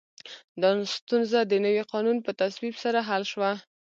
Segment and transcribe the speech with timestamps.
[0.61, 3.51] دا ستونزه د نوي قانون په تصویب سره حل شوه.